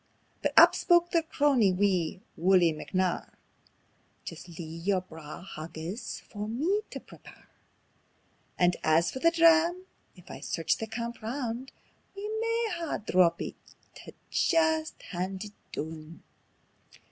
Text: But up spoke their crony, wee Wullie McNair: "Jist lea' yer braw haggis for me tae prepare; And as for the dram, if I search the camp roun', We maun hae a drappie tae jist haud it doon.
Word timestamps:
But 0.41 0.53
up 0.57 0.73
spoke 0.73 1.11
their 1.11 1.21
crony, 1.21 1.71
wee 1.71 2.21
Wullie 2.35 2.73
McNair: 2.73 3.29
"Jist 4.25 4.49
lea' 4.57 4.63
yer 4.83 4.99
braw 5.01 5.43
haggis 5.43 6.21
for 6.21 6.47
me 6.47 6.81
tae 6.89 6.97
prepare; 7.01 7.47
And 8.57 8.77
as 8.83 9.11
for 9.11 9.19
the 9.19 9.29
dram, 9.29 9.85
if 10.15 10.31
I 10.31 10.39
search 10.39 10.77
the 10.79 10.87
camp 10.87 11.21
roun', 11.21 11.69
We 12.15 12.27
maun 12.27 12.71
hae 12.79 12.95
a 12.95 12.97
drappie 12.97 13.53
tae 13.93 14.15
jist 14.31 15.03
haud 15.11 15.43
it 15.43 15.51
doon. 15.71 16.23